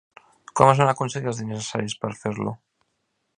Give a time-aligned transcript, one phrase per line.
[0.59, 2.55] Com es van aconseguir els diners necessaris per fer-lo?